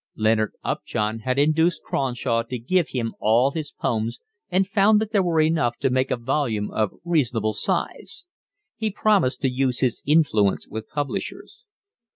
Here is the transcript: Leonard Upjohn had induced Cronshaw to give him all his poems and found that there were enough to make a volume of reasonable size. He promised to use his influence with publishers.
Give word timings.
Leonard 0.15 0.53
Upjohn 0.63 1.19
had 1.19 1.37
induced 1.37 1.83
Cronshaw 1.83 2.41
to 2.49 2.57
give 2.57 2.87
him 2.89 3.13
all 3.19 3.51
his 3.51 3.71
poems 3.71 4.19
and 4.49 4.65
found 4.65 4.99
that 4.99 5.11
there 5.11 5.21
were 5.21 5.39
enough 5.39 5.77
to 5.77 5.91
make 5.91 6.09
a 6.09 6.17
volume 6.17 6.71
of 6.71 6.95
reasonable 7.05 7.53
size. 7.53 8.25
He 8.75 8.89
promised 8.89 9.41
to 9.41 9.47
use 9.47 9.81
his 9.81 10.01
influence 10.07 10.67
with 10.67 10.89
publishers. 10.89 11.65